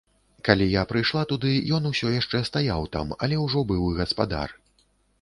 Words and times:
Калі 0.47 0.65
я 0.69 0.83
прыйшла 0.91 1.21
туды, 1.33 1.51
ён 1.79 1.87
усё 1.91 2.15
яшчэ 2.15 2.43
стаяў 2.51 2.91
там, 2.99 3.15
але 3.23 3.35
ўжо 3.45 3.67
быў 3.75 3.89
і 3.93 3.97
гаспадар. 4.05 4.61